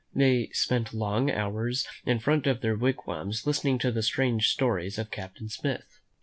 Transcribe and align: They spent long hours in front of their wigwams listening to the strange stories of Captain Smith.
They 0.15 0.49
spent 0.51 0.95
long 0.95 1.29
hours 1.29 1.85
in 2.07 2.17
front 2.17 2.47
of 2.47 2.61
their 2.61 2.75
wigwams 2.75 3.45
listening 3.45 3.77
to 3.85 3.91
the 3.91 4.01
strange 4.01 4.47
stories 4.47 4.97
of 4.97 5.11
Captain 5.11 5.47
Smith. 5.47 5.99